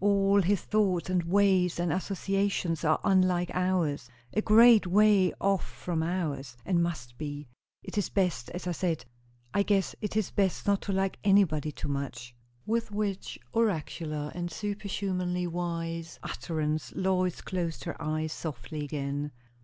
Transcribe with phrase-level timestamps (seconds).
[0.00, 6.02] All his thoughts and ways and associations are unlike ours a great way off from
[6.02, 7.46] ours; and must be.
[7.80, 9.04] It is best as I said.
[9.54, 12.34] I guess it is best not to like anybody too much."
[12.66, 19.30] With which oracular and superhumanly wise utterance Lois closed her eyes softly again.